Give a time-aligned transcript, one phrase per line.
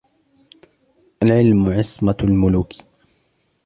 [1.23, 2.73] الْعِلْمُ عِصْمَةُ الْمُلُوكِ